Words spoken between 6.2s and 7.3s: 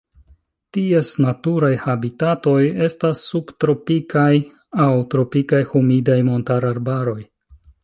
montararbaroj.